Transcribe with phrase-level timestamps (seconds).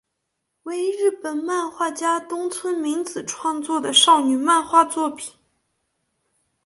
[0.63, 5.35] 为日本漫画家东村明子创作的少女漫画作品。